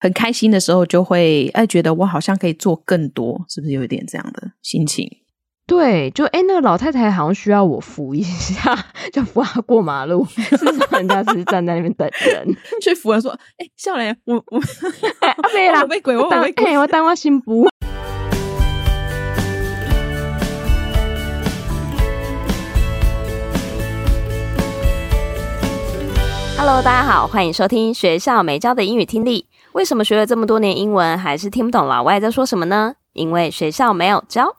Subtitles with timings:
[0.00, 5.10] 很开心的时候，就会哎觉得我好像可以做更多，是不是有一点这样的心情？
[5.66, 8.78] 对，就哎那个老太太好像需要我扶一下，
[9.12, 10.46] 就扶她过马路， 是
[10.92, 12.46] 人家只是站在那边等人，
[12.80, 14.60] 去扶她说，哎，少年，我我
[15.20, 17.66] 阿妹啦，被鬼，我被鬼，我当我新妇。
[26.56, 29.46] Hello，大家好，欢迎收听学校没教的英语听力。
[29.78, 32.96] 为什么学了这么多年英文，还是听不懂老外在说什么呢？
[33.12, 34.56] 因为学校没有教。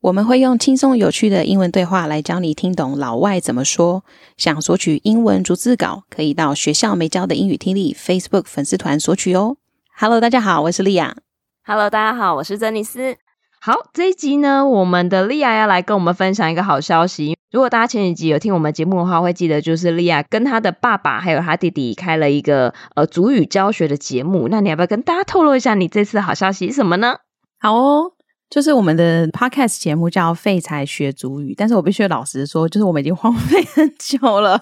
[0.00, 4.04] 我们会用轻松有趣的英文对话来教你听懂老外怎么说。
[4.36, 9.56] 想索取英文逐字稿，可以到学校没教的英语听力 Facebook 粉丝团索取哦。
[9.98, 11.16] Hello，大家好，我是莉亚。
[11.64, 13.16] Hello，大家好，我是珍妮斯。
[13.60, 17.36] 好，这一集呢，我们的莉亚要来跟我们分享一个好消息。
[17.50, 24.48] 如果大家前几集有听我们节目的话，会记得就是莉亚跟她的爸爸还有她弟弟开了一个呃主语教学的节目。
[24.48, 27.16] 那你要不要跟大家透露一下你这次的好消息什么呢？
[27.58, 28.12] 好哦。
[28.50, 34.60] 就是我们的 podcast 节目叫《废材学族语》，但是我必须老实说，就是我们已经荒废很久了。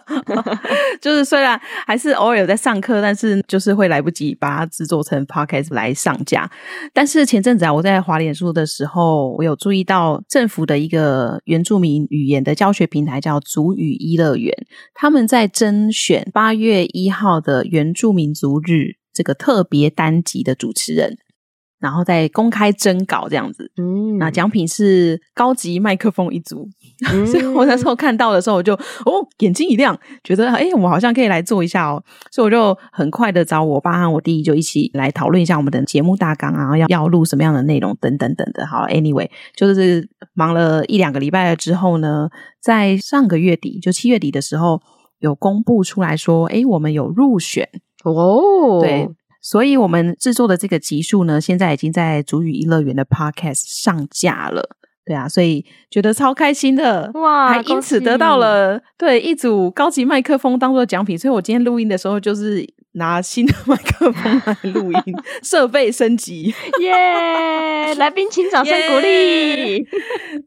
[1.00, 6.50] 就是虽然还是偶尔有在上课，但是就是会来不及把它制作成 podcast 来上架。
[6.92, 14.54] 但是前阵子啊，我在华脸书的时候，我有注意到政府的一个原住民语言的教学平台叫“族语一乐园”，
[14.92, 21.16] 他们在甄选八月一号的原住民族日这个特别单集的主持人。
[21.80, 26.68] 然后再公开征稿这样子，嗯，那奖品是高级麦克风一组，
[27.12, 38.66] 嗯、 所以我那时候看到的时候，我就哦眼睛一亮，觉得哎，我好像可以来做一下哦，所以我就很快的找我爸和我弟就一起来讨论一下我们的节目大纲啊，要要录什么样的内容等等等的。
[38.66, 42.28] 好，anyway，就是忙了一两个礼拜了之后呢，
[42.60, 44.80] 在上个月底就七月底的时候
[45.20, 47.68] 有公布出来说，哎，我们有入选
[48.02, 49.08] 哦，对。
[49.50, 54.76] 所以，我们制作的这个集数呢，现在已经在主语一乐园的 Podcast 上架了。
[55.06, 57.54] 对啊，所以觉得超开心的哇！
[57.54, 61.18] 还因此得到了对一组高级麦克风当做奖品。
[61.18, 62.62] 所以我今天录音的时候，就是
[62.98, 65.02] 拿新的麦克风来录音，
[65.42, 67.96] 设备升级，耶、yeah！
[67.96, 69.86] 来宾请掌声鼓励，yeah!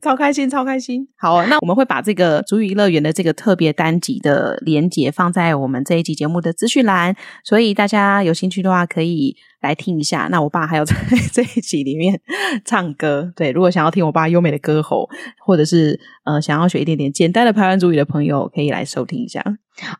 [0.01, 1.07] 超开心，超开心。
[1.17, 9.35] 好、啊，那我们会把这个足语一乐园的这个特别单集的连接放在我们这一集节目的资讯栏，所以大家有兴趣的话可以。
[9.61, 10.95] 来听一下，那我爸还要在
[11.31, 12.19] 这一集里面
[12.65, 13.31] 唱歌。
[13.35, 19.43] 对，如果想要听我爸优美的歌喉，或者是呃想要学一点点简单的排湾主语的朋友，可以来收听一下。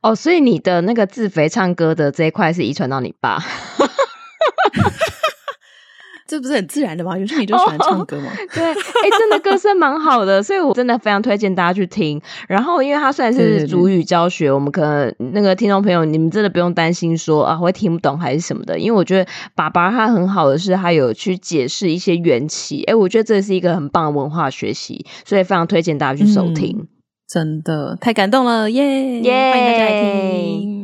[0.02, 3.40] 哦，所以你的那个自肥唱歌的这一块是遗传到你爸。
[6.32, 7.18] 这不是很自然的吗？
[7.18, 8.32] 有时候你就喜欢唱歌吗？
[8.56, 12.22] 对，哎、欸，真的歌声蛮好的，所以我真的非常推荐大家去听。
[12.48, 22.84] 然后，因为它虽然是主语教学，我们可能那个听众朋友，你们真的不用担心说啊会听不懂还是什么的，因为我觉得爸爸他很好的是，他有去解释一些缘起。
[22.84, 26.78] 哎、欸，我觉得这是一个很棒的文化学习，所以非常推荐大家去收听。
[26.80, 26.88] 嗯、
[27.28, 29.52] 真的太感动了，耶耶！
[29.52, 30.81] 欢迎大家来听。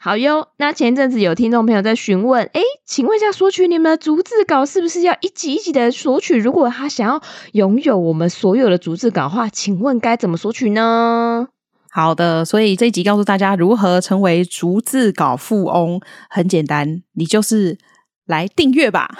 [0.00, 6.36] 好哟，那前阵子有听众朋友在询问，诶，请问一下，索取你们的逐字稿是不是要一集一集的索取？
[6.36, 7.20] 如果他想要
[7.54, 11.48] 拥有我们所有的逐字稿的话，请问该怎么索取呢？
[11.90, 17.76] 好的，所以这一集告诉大家如何成为逐字稿富翁，很简单，你就是
[18.24, 19.10] 来订阅吧，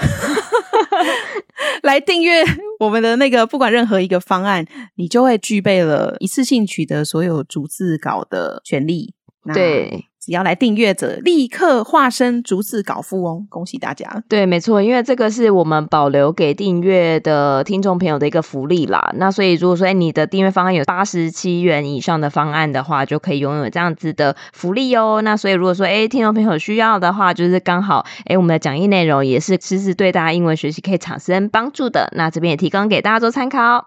[1.82, 2.44] 来订阅
[2.78, 4.64] 我们的那个，不管任何一个方案，
[4.94, 9.14] 你就会具备了一次性取得所有逐字稿的权利。
[9.52, 10.04] 对。
[10.20, 14.22] 只要来订阅者，立刻化身逐字稿富翁，恭喜大家！
[14.28, 19.12] 对，没错，因为这个是我们保留给订阅的听众朋友的一个福利啦。
[19.14, 25.22] 那所以，如果说你的订阅方案有八十七元以上的方案的话，就可以拥有这样子的福利哦。
[25.22, 32.12] 那所以，如果说哎，听众朋友需要的话，就是刚好哎，我们的讲义内容也是其实对大家英文学习可以产生帮助的。
[32.16, 33.86] 那这边也提供给大家做参考，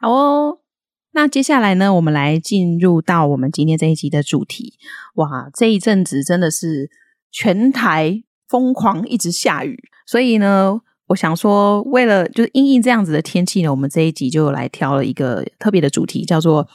[0.00, 0.58] 好哦。
[1.18, 4.74] 那接下来呢，我们来进入到我们今天这一集的主题。
[5.16, 6.92] 哇，这一阵子真的是
[7.32, 9.76] 全台疯狂一直下雨，
[10.06, 16.68] 所以呢，我想说，为了就是因应这样子的天气呢，我们这一集就来挑了一个特别的主题，叫做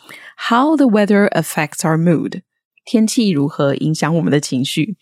[0.50, 2.41] “How the weather affects our mood”，
[2.83, 4.97] 天气如何影响我们的情绪。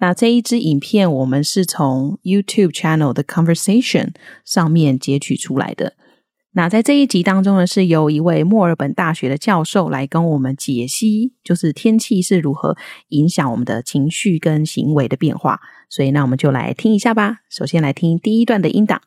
[0.00, 4.14] 那这一支影片，我们是从 YouTube channel 的 Conversation
[4.46, 5.92] 上面截取出来的。
[6.55, 12.77] 那在这一集当中呢，是由一位墨尔本大学的教授来跟我们解析，就是天气是如何
[13.07, 15.59] 影响我们的情绪跟行为的变化。
[15.89, 17.37] 所以，那我们就来听一下吧。
[17.49, 19.01] 首先来听第一段的音档。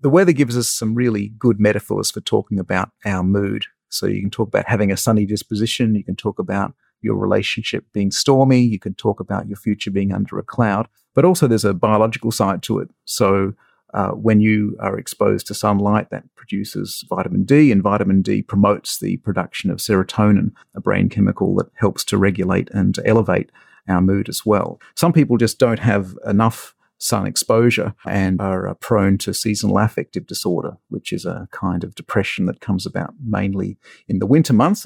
[0.00, 3.64] The weather gives us some really good metaphors for talking about our mood.
[3.90, 5.94] So you can talk about having a sunny disposition.
[5.94, 8.60] You can talk about your relationship being stormy.
[8.60, 10.86] You can talk about your future being under a cloud.
[11.14, 12.88] But also, there's a biological side to it.
[13.04, 13.54] So,
[13.94, 18.98] uh, when you are exposed to sunlight, that produces vitamin D, and vitamin D promotes
[18.98, 23.50] the production of serotonin, a brain chemical that helps to regulate and elevate
[23.88, 24.78] our mood as well.
[24.94, 30.26] Some people just don't have enough sun exposure and are uh, prone to seasonal affective
[30.26, 33.78] disorder, which is a kind of depression that comes about mainly
[34.08, 34.84] in the winter months.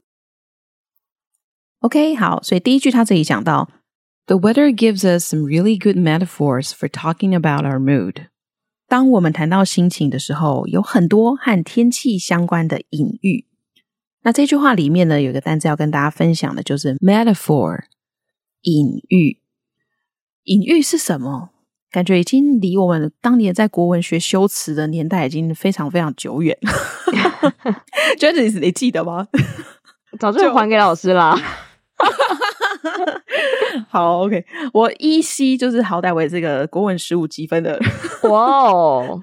[1.80, 3.68] OK，好，所以第一句他这里讲到，
[4.26, 8.28] The weather gives us some really good metaphors for talking about our mood。
[8.87, 13.45] 当我们谈到心情的时候，有很多和天气相关的隐喻。
[14.23, 17.83] 那这句话里面呢，有个单词要跟大家分享的，就是 metaphor，
[18.61, 19.39] 隐喻。
[20.43, 21.49] 隐喻是什么？
[21.89, 26.57] 感觉已经离我们当年在国文学修辞的年代已经非常非常久远。
[28.19, 29.27] 觉得你你记得吗？
[30.19, 31.37] 早就还给老师啦。
[33.89, 34.43] 好，OK，
[34.73, 37.79] 我依稀就是好歹我也是个国文十五积分的。
[38.23, 39.19] 哇哦，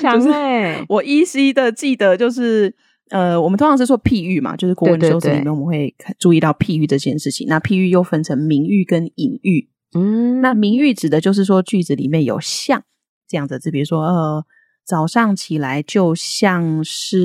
[0.00, 0.84] 强哎！
[0.88, 2.74] 我依稀的记得就是，
[3.10, 7.46] 呃，我们通常是说譬喻嘛，就是国文修辞里面我们会注意到譬喻这件事情。
[7.48, 9.68] 那譬喻又分成明喻跟隐喻。
[9.94, 12.82] 嗯，那明喻指的就是说句子里面有像
[13.28, 14.44] 这样子就，比如说呃，
[14.84, 17.18] 早上起来就像是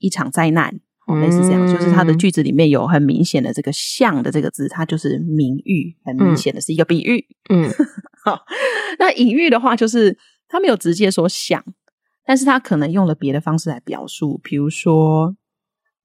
[0.00, 0.80] 一场灾难，哦，
[1.20, 7.26] 类似这样，就是它的句子里面有很明显的这个像的这个字，它就是名誉，很明显的是一个比喻。
[7.50, 7.68] 嗯，
[8.24, 8.40] 好，
[8.98, 10.16] 那隐喻的话，就是
[10.48, 11.62] 他没有直接说像，
[12.24, 15.34] 但是他可能用了别的方式来表述，比如说，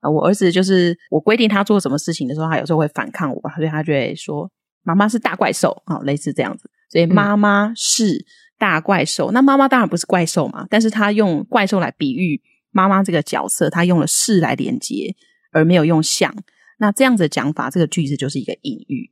[0.01, 4.51] 呃，我儿子就是我规定他做什么事情的时候，他有时候会反抗我，所以他就会说。
[4.81, 8.25] 妈妈是大怪兽啊，类似这样子，所以妈妈是
[8.57, 9.29] 大怪兽。
[9.29, 15.15] 嗯、那妈妈当然不是怪兽嘛，但是他用怪兽来比喻妈妈这个角色，他用了是来连接，
[15.51, 16.33] 而没有用像。
[16.77, 19.11] 那这样子的讲法，这个句子就是一个隐喻。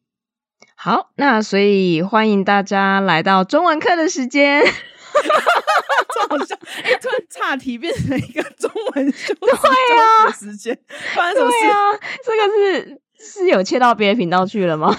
[0.76, 4.64] 好，那所以欢迎大家来到中文课的时间。
[4.64, 10.80] 这好像哎，突然岔题变成一个中文修辞的时间，
[11.16, 11.58] 发生什么事？
[11.60, 14.96] 对啊，这个是是有切到别的频道去了吗？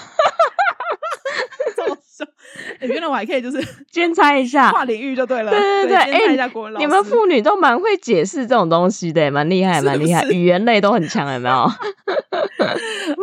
[2.80, 3.60] 欸、原来我还可以就是
[3.90, 11.54] 兼差一下跨领域就对了，对对对，哎、欸，你们妇女都蛮会解释这种东西的，蛮厉害，蛮厉害，语言类都很强，有没有？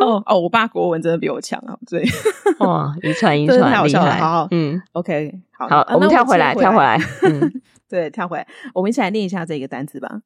[0.00, 2.04] 哦哦，我爸国文真的比我强啊，对，
[2.60, 10.22] 哇，遗传遗传厉害，好，好，嗯，OK，好，好，我们跳回来，跳回来，嗯，对，跳回来，我们一起来念一下这个单词吧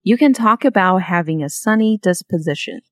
[0.03, 2.82] You can talk about having a sunny disposition。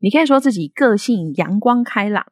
[0.00, 2.26] 你可以说自己个性阳光开朗。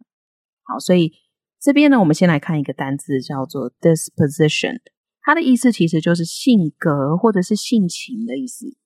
[0.64, 1.12] 好，所以
[1.60, 4.80] 这边呢，我们先来看一个单字，叫做 disposition。
[5.22, 8.76] 它的意思其实就是性格或者是性情的意思。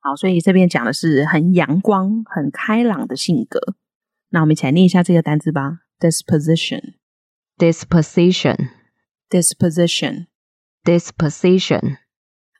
[0.00, 3.58] 好，所以这边讲的是很阳光、很开朗的性格。
[4.28, 6.99] 那我们一起来念一下这个单字吧：disposition。
[7.60, 8.70] Disposition,
[9.28, 10.28] disposition,
[10.82, 11.98] disposition。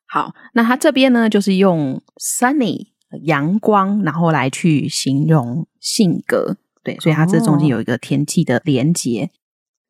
[0.07, 2.89] 好，那它这边呢，就是用 sunny
[3.23, 6.59] 阳光，然后来去形容性格。
[6.83, 9.21] 对，所以它这中间有一个天气的连结。
[9.21, 9.31] Oh.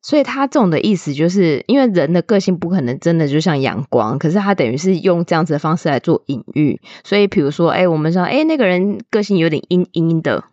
[0.01, 6.79] 所以它这种的意思，就是因为人的个性不可能真的就像阳光，可是它等于是用这样子的方式来做隐喻。
[7.03, 10.45] 所以，比如说，哎，我们说，哎，那个人个性有点阴阴的，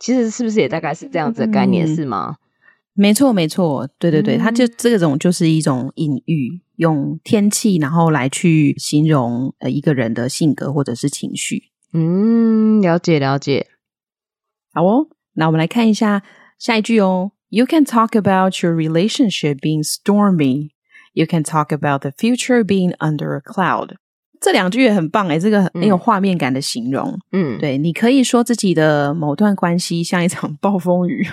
[0.00, 2.36] 其实是不是也大概是这样子的概念，嗯、是吗？
[2.94, 11.70] 没错，没错，对对对，它就这种就是一种隐喻，用天气然后来去形容呃一个人的性格或者是情绪。
[11.94, 13.68] 嗯，了解了解。
[14.74, 16.22] 好哦，那我们来看一下
[16.58, 17.32] 下一句哦。
[17.48, 20.70] You can talk about your relationship being stormy.
[21.14, 23.96] You can talk about the future being under a cloud.
[24.40, 27.18] 这两句也很棒诶，这个很有画面感的形容。
[27.30, 31.26] 嗯，对，你可以说自己的某段关系像一场暴风雨。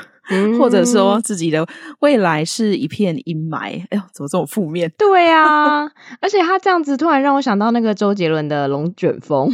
[0.57, 1.65] 或者说自己的
[1.99, 4.91] 未来是一片阴霾，哎呦，怎么这么负面？
[4.97, 5.89] 对啊，
[6.21, 9.49] 而且他这样子突然让我想到那个周杰伦的《龙卷风》，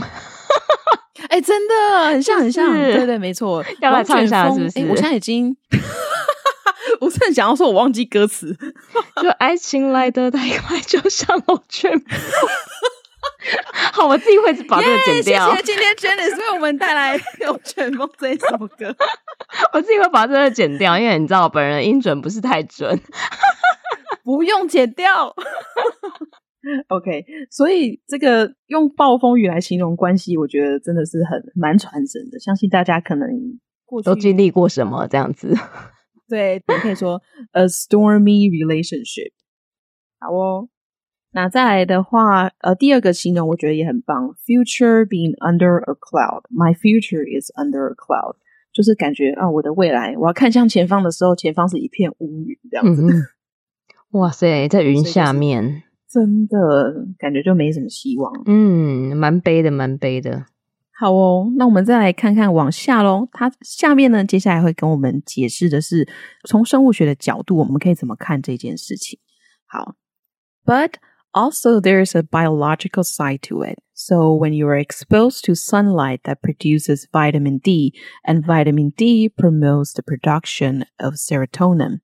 [1.29, 4.79] 哎，真的很像，很像，对对，没错， 要来唱一下是不是？
[4.89, 5.55] 我现在已经，
[6.99, 8.55] 我正想要说，我忘记歌词，
[9.21, 12.09] 就爱情来得太快，就像龙卷风。
[13.93, 15.49] 好，我自己会把这个剪掉。
[15.49, 18.95] Yeah, 谢谢今天 Janice 为我们带来《龙卷风》这一首歌。
[19.73, 22.99] 我自己会把这个剪掉，因为你知道我本人的音准不是太准。
[24.23, 25.35] 不用剪掉。
[26.87, 32.39] OK，所以这个用暴风雨来形容关系，我觉得真的是很蛮传神的。
[32.39, 33.29] 相信大家可能
[34.03, 35.55] 都经历过什么这样子。
[36.27, 37.21] 对，你可以说
[37.51, 39.31] a stormy relationship。
[40.19, 40.67] 好哦，
[41.35, 46.43] 那再来的话，呃，第二个形容我觉得也很棒，future being under a cloud。
[46.49, 48.37] My future is under a cloud，
[48.71, 53.01] 就是感觉啊，我的未来，我要看向前方的时候，前方是一片乌云这样子。
[53.03, 53.27] 嗯、
[54.11, 58.31] 哇塞，在云下面，真的感觉就没什么希望。
[58.45, 60.45] 嗯，蛮悲的，蛮悲的。
[60.97, 63.27] 好哦，那我们再来看看往下喽。
[63.33, 66.07] 它下面呢，接下来会跟我们解释的是，
[66.47, 69.19] 从生物学的角度，我们可以怎么看这件事情。
[69.65, 69.95] 好
[70.63, 70.93] ，But
[71.34, 73.78] also there's a biological side to it.
[73.94, 77.92] So when you are exposed to sunlight that produces vitamin D,
[78.26, 82.00] and vitamin D promotes the production of serotonin.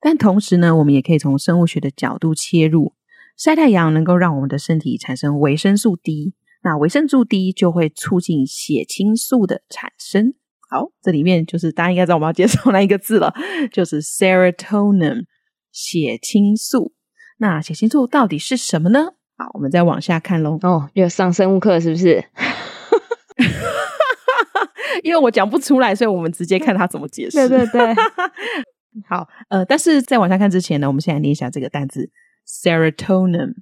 [0.00, 2.94] 但同时呢，我们也可以从生物学的角度切入，
[3.36, 6.34] 晒太阳能够让我们的身体产生维生素 D。
[6.62, 10.34] 那维生素 D 就会促进血清素的产生。
[10.68, 13.32] 好，这里面就是大家应该知道我们要介绍哪一个字了，
[13.72, 15.24] 就是 serotonin
[15.72, 16.92] 血清素。
[17.43, 19.15] 那血清素到底是什么呢？
[19.37, 20.57] 好，我们再往下看喽。
[20.61, 22.23] 哦，要上生物课是不是？
[25.03, 27.49] 因为我讲不出来，所以我们直接看他怎么解释。
[27.49, 27.93] 对 对对。
[29.09, 32.09] 好，呃，但是在往下看之前呢，我们先来念一下这个单字
[32.47, 33.55] serotonin。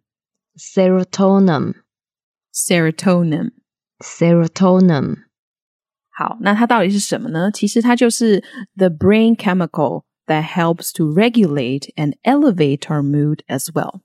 [0.55, 1.73] serotonin。
[2.53, 3.51] Serotonin,
[3.99, 5.15] serotonin，
[6.09, 7.49] 好，那它到底是什么呢？
[7.49, 8.43] 其实它就是
[8.75, 13.99] the brain chemical that helps to regulate and elevate our mood as well。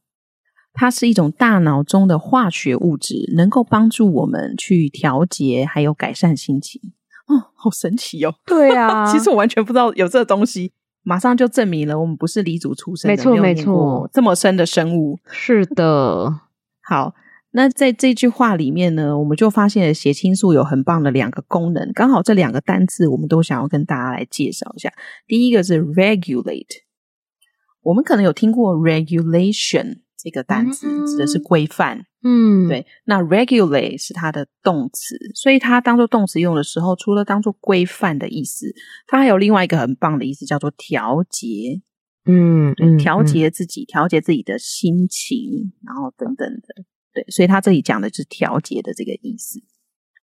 [0.75, 6.93] 它是一种大脑中的化学物质，能够帮助我们去调节还有改善心情。
[7.29, 8.35] 哦，好神奇哦！
[8.45, 15.19] 对啊， 其实我完全不知道有这个东西，马上就证明了我们不是黎族出身的，没错没错，这么深的生物。
[15.31, 16.41] 是的，
[16.83, 17.15] 好。
[17.57, 24.93] 那在这句话里面呢，我们就发现了血清素有很棒的两个功能，刚好这两个单字我们都想要跟大家来介绍一下。
[25.27, 26.83] 第一个是 regulate，
[27.81, 32.05] 我们可能有听过 regulation 这个单字，指的是规范。
[32.23, 32.85] 嗯，对。
[33.07, 38.67] 那 regulate 是它的动词，所以它当做动词用的时候，除了当做规范的意思，
[39.07, 41.81] 它还有另外一个很棒的意思，叫做调节。
[42.27, 46.85] 嗯嗯，调节自己，调节自己的心情，然后等等的。
[47.17, 49.59] 对，所以他这里讲的是调节的这个意思。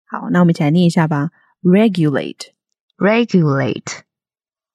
[0.07, 1.29] 好，那我们一起来念一下吧。
[1.61, 2.53] ：regulate,
[2.97, 4.01] regulate,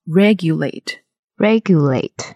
[0.05, 0.99] regulate,
[1.35, 2.35] regulate。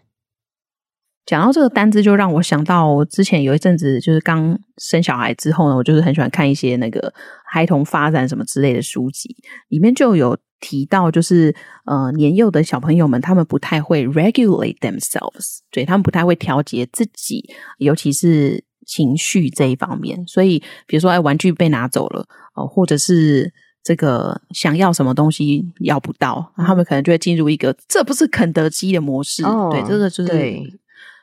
[1.28, 7.14] 讲到这个单字，就让我想到我之前有一阵子，就是刚生小孩之后呢，我就是很喜欢看一些那个
[7.46, 9.36] 孩童发展什么之类的书籍，
[9.68, 11.56] 里面就有提到，就是
[11.86, 18.66] 呃年幼的小朋友们，他们不太会 regulate themselves，对，他们不太会调节自己，尤其是。
[18.88, 22.26] 情绪这一方面，所以比如说，哎，玩具被拿走了
[22.56, 23.54] 哦，或者是
[23.84, 29.44] 这个想要什么东西要不到，他们可能就会进入一个这不是肯德基的模式。
[29.44, 30.64] 哦、对，这个就是对，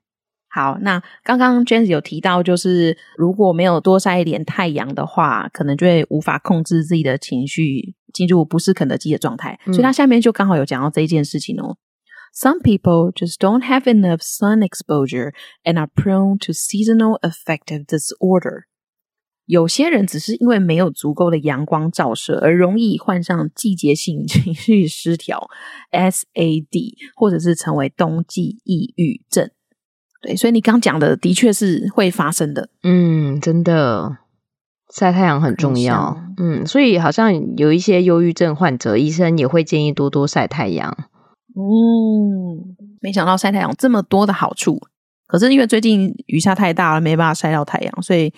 [0.48, 9.58] 好，那刚刚 Janice 有提到，就是如果没有多晒一点太阳的话，可能就会无法控制自己的情绪，进入不是肯德基的状态。
[9.66, 11.76] 嗯、所以他下面就刚好有讲到这一件事情哦。
[12.32, 15.32] Some people just don't have enough sun exposure
[15.64, 18.66] and are prone to seasonal affective disorder.
[19.45, 25.47] 有些人只是因为没有足够的阳光照射，而容易患上季节性情绪失调
[25.91, 29.51] （SAD） 或者是成为冬季抑郁症。
[30.23, 32.69] 对，所以你刚讲的的确是会发生的。
[32.81, 34.17] 嗯，真的
[34.91, 36.19] 晒太阳很重要。
[36.37, 40.97] 嗯，所以好像有一些忧郁症患者，医生也会建议多多晒太阳。
[41.55, 44.81] 嗯，没想到晒太阳这么多的好处，
[45.27, 48.33] 可是因为最近雨下太大了，没办法晒到太阳，所以。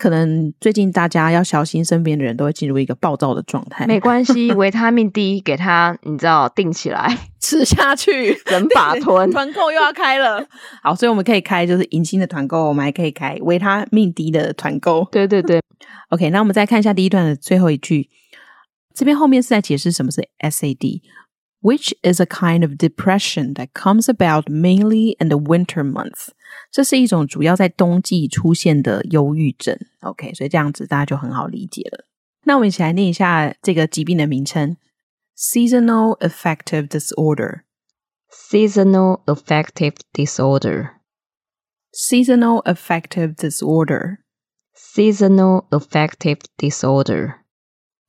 [0.00, 3.86] 可能最近大家要小心，身边的人都会进入一个暴躁的状态。
[3.86, 9.30] 没关系， 维他命 D 给他，你知道，定起来吃下去，整把吞。
[9.30, 10.42] 团购又要开了，
[10.82, 15.06] 好，所以我们可以开就是迎新的团购，我们还可以开维他命 D 的团购。
[15.12, 15.60] 对对对，
[16.08, 18.08] OK，那我们再看一下第一段的最后一句，
[18.94, 20.26] 这边后面是在解释什么是
[21.61, 26.29] SAD，which is a kind of depression that comes about mainly in the winter months。
[26.71, 32.05] 这是一种主要在冬季出现的忧郁症，OK，所以这样子大家就很好理解了。
[32.43, 34.77] 那我们一起来念一下这个疾病的名称：
[35.37, 47.38] Seasonal Affective Disorder。Seasonal Affective Disorder。Seasonal Affective Disorder。Seasonal Affective Disorder。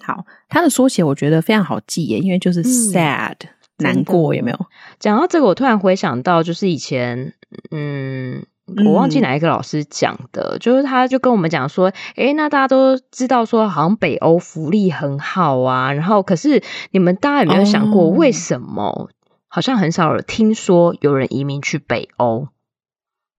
[0.04, 3.36] 好，它的缩写我觉得非常好记耶，因为就是 sad，
[3.78, 4.60] 嗯，难过，有没有？
[5.00, 7.34] 讲到这个，我突然回想到，就是以前，
[7.72, 8.46] 嗯。
[8.86, 19.10] 我忘记哪一个老师讲的，嗯、就是他就跟我们讲说，诶，那大家都知道说，好像北欧福利很好啊，然后可是你们大家有没有想过，为什么
[19.50, 22.48] 好像很少有听说有人移民去北欧？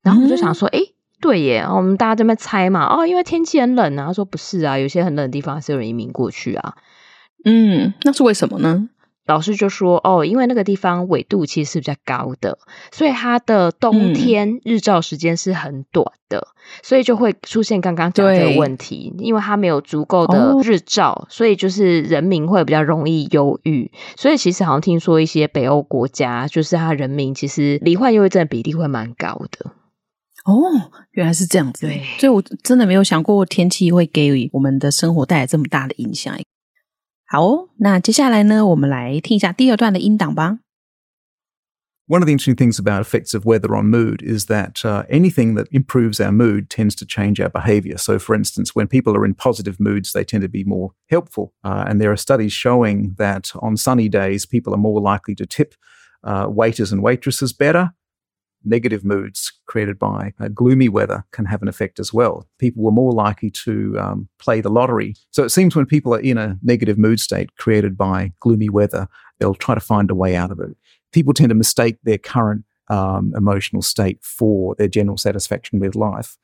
[0.03, 0.92] 然后我就想说，诶，
[1.23, 4.07] 对耶，我们大家这边猜嘛，哦，因为天气很冷啊。
[4.09, 6.75] 他说不是啊，有些很冷的地方还是有人移民过去啊。
[7.45, 8.89] 嗯，那是为什么呢？
[9.25, 12.59] 老师就说：“哦，因为那个地方纬度其实是比较高的，
[12.91, 19.15] 所以它的冬天日照时间是很短的，嗯、所以就会出现刚刚讲的问题。
[19.19, 23.93] 因为它没有足够的日照，哦、所以就是人民会比较容易忧郁。
[24.17, 29.71] 所以其实好像听说一些北欧国家，就是他人民其实罹患忧郁症的比例会蛮高的。
[30.46, 31.88] 哦，原来是这样子。
[31.88, 36.38] 对，所以我真的没有想过天气会给我们的生活带来这么大的影响。”
[37.30, 40.60] 好哦，那接下来呢，我们来听一下第二段的音档吧。
[42.08, 45.68] One of the interesting things about effects of weather on mood is that uh, anything that
[45.72, 47.98] improves our mood tends to change our behavior.
[47.98, 51.52] So, for instance, when people are in positive moods, they tend to be more helpful.
[51.66, 55.46] Uh, and there are studies showing that on sunny days, people are more likely to
[55.46, 55.76] tip
[56.24, 57.92] uh, waiters and waitresses better.
[58.64, 62.46] negative moods created by uh, gloomy weather can have an effect as well.
[62.58, 65.16] People were more likely to um, play the lottery.
[65.32, 69.08] So it seems when people are in a negative mood state created by gloomy weather,
[69.40, 70.76] they'll try to find a way out of it.
[71.14, 76.38] People tend to mistake their current um, emotional state for their general satisfaction with life.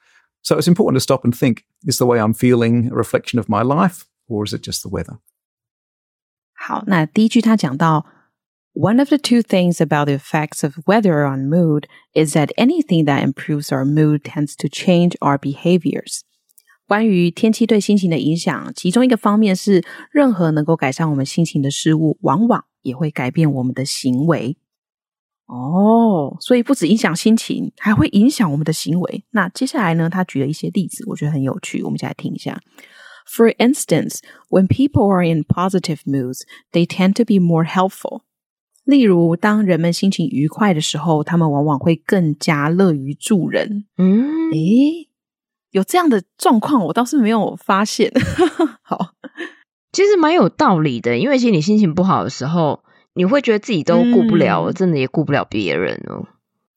[0.44, 3.50] So it's important to stop and think is the way I'm feeling a reflection of
[3.50, 5.20] my life, or is it just the weather?
[6.54, 8.06] 好，那第一句他讲到
[8.78, 13.06] One of the two things about the effects of weather on mood is that anything
[13.06, 16.22] that improves our mood tends to change our behaviors.
[16.88, 24.58] 关于天气对心情的影响，其中一个方面是，任何能够改善我们心情的事物，往往也会改变我们的行为。
[25.46, 29.24] 哦，所以不止影响心情，还会影响我们的行为。
[29.32, 32.60] 那接下来呢，他举了一些例子，我觉得很有趣，我们一起来听一下。
[33.28, 34.20] For instance,
[34.50, 36.42] when people are in positive moods,
[36.72, 38.22] they tend to be more helpful.
[38.89, 43.85] 例如，当人们心情愉快的时候，他们往往会更加乐于助人。
[43.99, 45.11] 嗯，诶，
[45.73, 48.11] 有这样的状况，我倒是没有发现。
[48.81, 49.13] 好，
[49.93, 56.27] 其实蛮有道理的，因为其实你心情不好的时候，你会觉得自己都顾不了，嗯、真的也顾不了别人哦。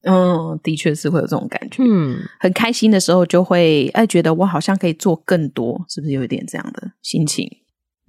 [0.04, 1.82] 嗯，的确是会有这种感觉。
[1.82, 7.61] 嗯，很开心的时候，就会哎觉得我好像可以做更多，是不是有一点这样的心情？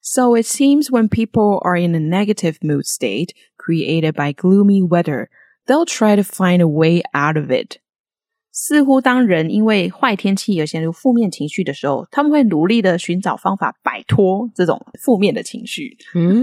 [0.02, 5.28] So it seems when people are in a negative mood state created by gloomy weather,
[5.66, 7.76] they'll try to find a way out of it.
[8.52, 15.96] 似乎当人因为坏天气而陷入负面情绪的时候，他们会努力的寻找方法摆脱这种负面的情绪。
[16.14, 16.34] 嗯，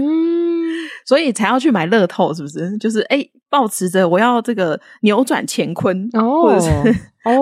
[1.04, 2.78] 所以才要去买乐透，是不是？
[2.78, 6.70] 就是哎，保持着我要这个扭转乾坤，哦、或者是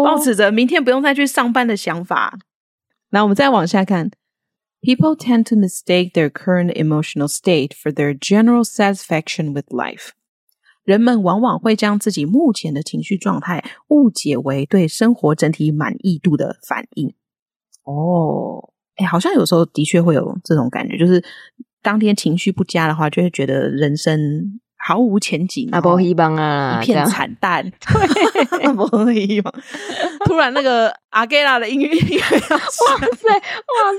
[0.04, 2.38] 抱持着明天不用再去上班的想法。
[3.10, 4.10] 那我们再往下看
[4.82, 10.10] ，People tend to mistake their current emotional state for their general satisfaction with life.
[10.84, 17.12] 人们往往会将自己目前的情绪状态误解为对生活整体满意度的反应。
[17.82, 21.24] 哦，哎，好像有时候的确会有这种感觉，就是
[21.82, 27.60] 当天情绪不佳的话，就会觉得人生毫无前景，啊，不希望啊，一片惨淡。
[27.70, 29.52] 对， 不希望。
[30.24, 33.40] 突然，那个阿盖拉的音乐，哇塞，哇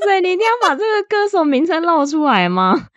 [0.06, 2.74] 塞，你一定要把这个歌手名称露出来吗？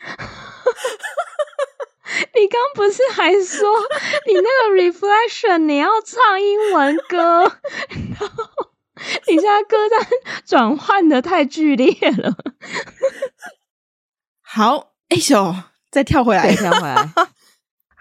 [2.36, 3.68] 你刚不是还说
[4.26, 7.42] 你那个 reflection 你要唱英文歌，
[8.20, 8.44] 然后
[9.26, 10.06] 你现在歌单
[10.46, 12.36] 转换的太剧烈了。
[14.42, 15.56] 好，哎呦，
[15.90, 17.08] 再跳回来，跳回来。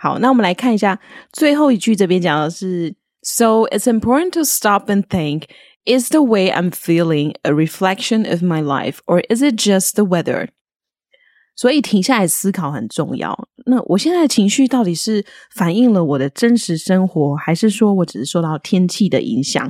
[0.02, 0.98] 好，那我们来看一下
[1.34, 5.44] 最后一句，这边讲的是：So it's important to stop and think:
[5.86, 10.06] Is the way I'm feeling a reflection of my life, or is it just the
[10.06, 10.48] weather?
[11.54, 13.50] 所以停下来思考很重要。
[13.66, 19.70] 那我现在的情绪到底是反映了我的真实生活，还是说我只是受到天气的影响，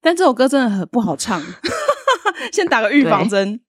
[0.01, 1.42] 但这首歌真的很不好唱。
[2.53, 3.61] 先打个预防针。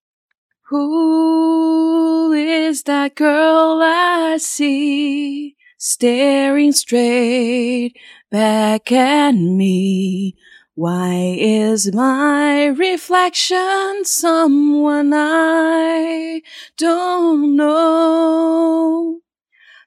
[0.69, 7.93] Who is that girl I see staring straight
[8.30, 10.36] back at me?
[10.79, 16.43] Why is my reflection someone I
[16.77, 19.21] don't know?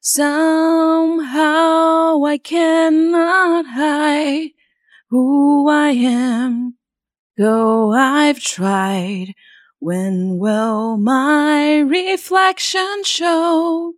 [0.03, 4.51] Somehow I cannot hide
[5.11, 6.75] who I am,
[7.37, 9.35] though I've tried.
[9.79, 13.95] When will my reflection show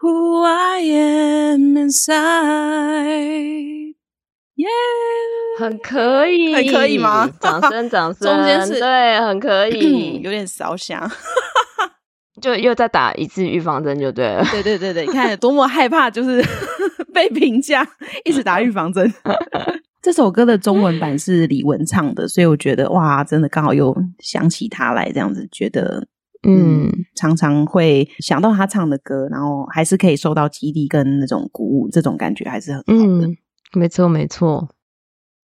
[0.00, 3.85] who I am inside?
[4.66, 7.28] Yeah， 很可以，很可以吗？
[7.40, 11.10] 掌声，掌声， 中间是对，很可以， 有点烧香。
[12.40, 14.44] 就又再打一次预防针就对了。
[14.50, 16.44] 对对对对，你看多么害怕，就是
[17.14, 17.86] 被评价，
[18.26, 19.10] 一直打预防针。
[20.02, 26.06] 这首歌的中文版是李玟唱的，所以我觉得哇，真的刚好又想起他来，这样子觉得
[26.46, 33.26] 嗯，常常会想到他唱的歌，然后还是可以受到激励跟那种鼓舞，这种感觉还是很好的。
[33.26, 33.36] 嗯，
[33.73, 34.69] 没错没错。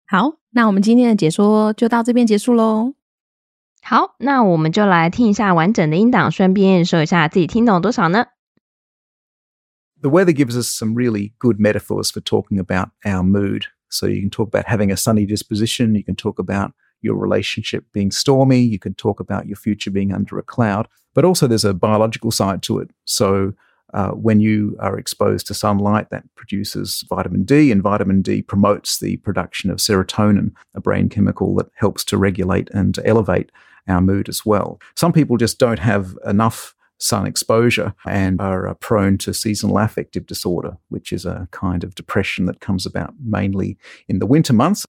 [0.06, 2.94] 好，那我们今天的解说就到这边结束喽。
[3.82, 8.26] 好，那我们就来听一下完整的音档，顺便验收一下自己听懂多少呢？
[10.00, 13.64] The weather gives us some really good metaphors for talking about our mood.
[13.90, 15.94] So you can talk about having a sunny disposition.
[15.94, 18.60] You can talk about your relationship being stormy.
[18.60, 20.88] You can talk about your future being under a cloud.
[21.14, 22.90] But also, there's a biological side to it.
[23.04, 23.52] So
[23.93, 28.99] uh, when you are exposed to sunlight, that produces vitamin D, and vitamin D promotes
[28.99, 33.51] the production of serotonin, a brain chemical that helps to regulate and elevate
[33.87, 34.79] our mood as well.
[34.95, 40.25] Some people just don't have enough sun exposure and are uh, prone to seasonal affective
[40.25, 44.85] disorder, which is a kind of depression that comes about mainly in the winter months.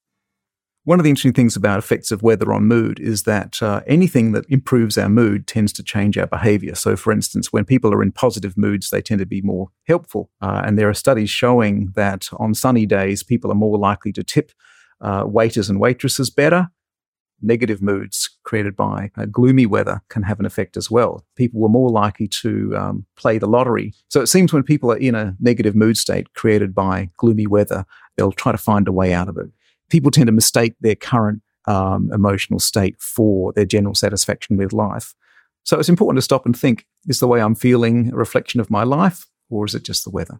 [0.90, 4.32] One of the interesting things about effects of weather on mood is that uh, anything
[4.32, 6.74] that improves our mood tends to change our behavior.
[6.74, 10.30] So, for instance, when people are in positive moods, they tend to be more helpful.
[10.42, 14.24] Uh, and there are studies showing that on sunny days, people are more likely to
[14.24, 14.50] tip
[15.00, 16.70] uh, waiters and waitresses better.
[17.40, 21.24] Negative moods created by uh, gloomy weather can have an effect as well.
[21.36, 23.94] People were more likely to um, play the lottery.
[24.08, 27.86] So it seems when people are in a negative mood state created by gloomy weather,
[28.16, 29.52] they'll try to find a way out of it
[29.89, 35.13] people tend to mistake their current um, emotional state for their general satisfaction with life.
[35.63, 38.69] So it's important to stop and think is the way I'm feeling a reflection of
[38.69, 40.39] my life, or is it just the weather?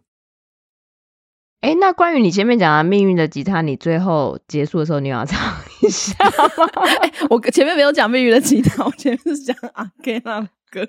[1.62, 5.40] 哎，那关于你前面讲的命运的吉他，你最后结束的时候，你要唱
[5.82, 6.82] 一下吗？
[7.00, 10.82] 哎，我前面没有讲命运的吉他，我前面是讲阿 Ken 的歌。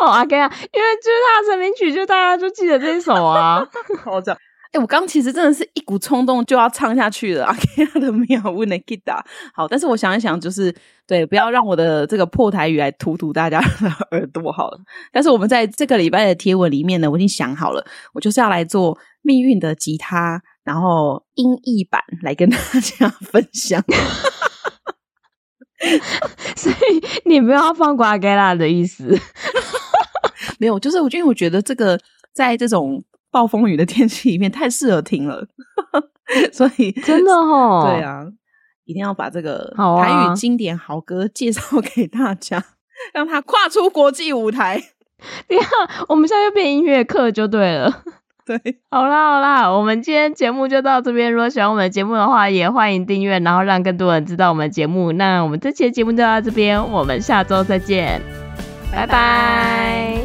[0.00, 3.64] 哦，阿 Ken 啊，因为就是他的成名曲，就大家就记得这一首啊。
[4.02, 4.40] 好这样。
[4.73, 7.45] 哎，我刚其实真的是一股冲动就要唱下去了。
[7.47, 10.75] 阿 K 的妙问的 Kita，好，但是我想一想，就是
[11.07, 14.79] 对，不要让我的这个破台语来荼毒大家的 耳朵好了。
[15.11, 23.81] 但是我们在这个礼拜的贴文里面呢，我已经想好了，我就是要来做命运的吉他，然后音译版来跟大家 分享。
[26.57, 26.75] 所以
[27.25, 29.17] 你不要放过阿 K 的意思，
[30.59, 31.97] 没有，就是我因为我觉得这个
[32.33, 33.01] 在这种。
[33.31, 35.47] 暴风雨的天气里面太适合听了，
[36.51, 38.25] 所以真的哦，对啊，
[38.85, 42.63] 一定要把这个台语经典好歌介绍给大家，啊、
[43.13, 44.81] 让他跨出国际舞台。
[45.49, 45.69] 你看，
[46.09, 48.03] 我们现在又变音乐课就对了。
[48.45, 48.57] 对，
[48.89, 51.33] 好啦好啦，我们今天节目就到这边。
[51.33, 55.11] 如果喜欢我们的节目的话，也欢迎订阅，然后让更多人知道我们的节目。
[55.11, 58.21] 那我们这期的节目就到这边，我们下周再见，
[58.91, 59.07] 拜拜。
[59.07, 60.16] 拜拜。